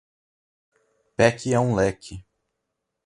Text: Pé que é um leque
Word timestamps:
Pé 1.15 1.31
que 1.35 1.53
é 1.53 1.59
um 1.59 1.75
leque 1.75 2.25